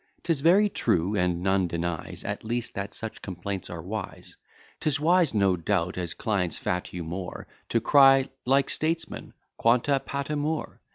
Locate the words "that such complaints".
2.73-3.69